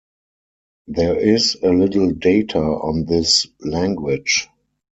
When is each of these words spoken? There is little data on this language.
There 0.87 1.15
is 1.15 1.57
little 1.61 2.09
data 2.11 2.57
on 2.57 3.05
this 3.05 3.45
language. 3.59 4.47